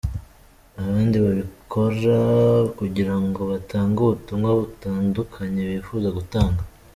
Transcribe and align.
Abandi 0.81 1.17
babikora 1.25 2.19
kugira 2.77 3.15
ngo 3.25 3.41
batange 3.51 3.97
ubutumwa 4.03 4.49
butandukanye 4.59 5.61
bifuza 5.71 6.09
gutanga. 6.19 6.61